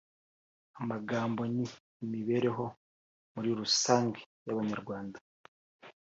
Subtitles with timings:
[0.81, 1.63] amagambo) ni
[2.03, 2.65] imibereho
[3.33, 5.17] muri rusange y’Abanyarwanda